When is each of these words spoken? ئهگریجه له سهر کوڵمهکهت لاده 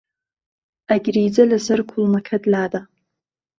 ئهگریجه 0.89 1.43
له 1.51 1.57
سهر 1.65 1.79
کوڵمهکهت 1.89 2.43
لاده 2.51 2.81